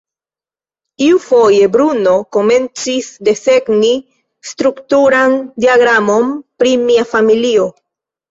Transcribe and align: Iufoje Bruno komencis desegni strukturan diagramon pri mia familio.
Iufoje 1.07 1.65
Bruno 1.75 2.13
komencis 2.37 3.09
desegni 3.27 3.91
strukturan 4.53 5.37
diagramon 5.65 6.31
pri 6.63 6.73
mia 6.89 7.05
familio. 7.13 7.69